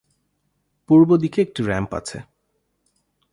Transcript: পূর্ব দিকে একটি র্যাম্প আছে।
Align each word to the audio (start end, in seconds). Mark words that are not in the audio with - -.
পূর্ব 0.89 1.09
দিকে 1.17 1.39
একটি 1.41 1.61
র্যাম্প 1.63 1.91
আছে। 1.93 2.17